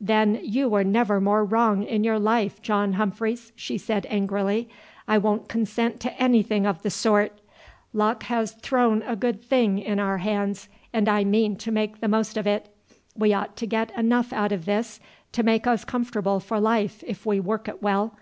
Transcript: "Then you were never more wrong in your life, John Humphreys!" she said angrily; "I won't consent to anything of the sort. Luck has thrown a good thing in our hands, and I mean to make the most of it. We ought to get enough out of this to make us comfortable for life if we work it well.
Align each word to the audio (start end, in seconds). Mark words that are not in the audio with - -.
"Then 0.00 0.40
you 0.42 0.70
were 0.70 0.84
never 0.84 1.20
more 1.20 1.44
wrong 1.44 1.82
in 1.82 2.02
your 2.02 2.18
life, 2.18 2.62
John 2.62 2.94
Humphreys!" 2.94 3.52
she 3.54 3.76
said 3.76 4.06
angrily; 4.08 4.70
"I 5.06 5.18
won't 5.18 5.48
consent 5.50 6.00
to 6.00 6.14
anything 6.18 6.64
of 6.66 6.80
the 6.80 6.88
sort. 6.88 7.38
Luck 7.92 8.22
has 8.22 8.52
thrown 8.52 9.02
a 9.02 9.14
good 9.14 9.42
thing 9.44 9.78
in 9.78 10.00
our 10.00 10.16
hands, 10.16 10.70
and 10.94 11.10
I 11.10 11.24
mean 11.24 11.56
to 11.56 11.70
make 11.70 12.00
the 12.00 12.08
most 12.08 12.38
of 12.38 12.46
it. 12.46 12.74
We 13.14 13.34
ought 13.34 13.54
to 13.58 13.66
get 13.66 13.94
enough 13.98 14.32
out 14.32 14.50
of 14.50 14.64
this 14.64 14.98
to 15.32 15.42
make 15.42 15.66
us 15.66 15.84
comfortable 15.84 16.40
for 16.40 16.58
life 16.58 17.04
if 17.06 17.26
we 17.26 17.38
work 17.38 17.68
it 17.68 17.82
well. 17.82 18.16